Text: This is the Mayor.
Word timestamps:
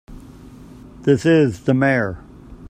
This 1.01 1.27
is 1.27 1.65
the 1.65 1.75
Mayor. 1.75 2.17